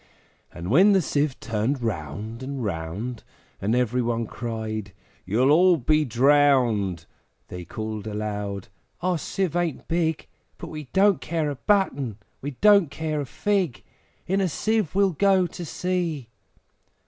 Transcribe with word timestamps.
And 0.51 0.71
when 0.71 0.93
the 0.93 1.01
Sieve 1.03 1.39
turned 1.39 1.79
round 1.83 2.41
and 2.41 2.63
round, 2.63 3.21
And 3.61 3.75
every 3.75 4.01
one 4.01 4.25
cried, 4.25 4.93
`You'll 5.27 5.51
all 5.51 5.77
be 5.77 6.05
drowned!' 6.05 7.05
They 7.49 7.65
called 7.65 8.07
aloud, 8.07 8.69
`Our 9.03 9.19
Sieve 9.19 9.55
ain't 9.55 9.87
big, 9.87 10.25
But 10.57 10.69
we 10.69 10.85
don't 10.85 11.21
care 11.21 11.51
a 11.51 11.55
button! 11.55 12.17
we 12.41 12.55
don't 12.61 12.89
care 12.89 13.21
a 13.21 13.27
fig! 13.27 13.83
In 14.25 14.41
a 14.41 14.49
Sieve 14.49 14.95
we'll 14.95 15.11
go 15.11 15.45
to 15.45 15.63
sea!' 15.63 16.29